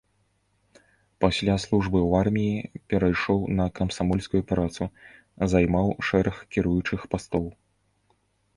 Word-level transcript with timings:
Пасля 1.25 1.55
службы 1.65 1.99
ў 2.03 2.11
арміі 2.25 2.55
перайшоў 2.95 3.39
на 3.61 3.65
камсамольскую 3.81 4.43
працу, 4.55 4.83
займаў 5.55 5.87
шэраг 6.11 6.43
кіруючых 6.57 7.01
пастоў. 7.17 7.45